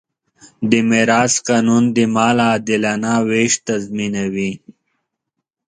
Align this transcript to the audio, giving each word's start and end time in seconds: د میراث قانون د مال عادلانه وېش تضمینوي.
د 0.69 0.71
میراث 0.89 1.33
قانون 1.47 1.83
د 1.95 1.97
مال 2.15 2.37
عادلانه 2.49 3.13
وېش 3.29 3.53
تضمینوي. 3.67 4.51